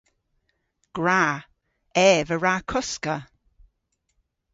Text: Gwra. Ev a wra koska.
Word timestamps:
Gwra. 0.95 1.23
Ev 2.07 2.27
a 2.35 2.37
wra 2.37 2.55
koska. 2.71 3.15